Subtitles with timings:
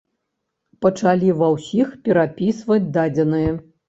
[0.85, 3.53] Пачалі ва ўсіх перапісваць дадзеныя.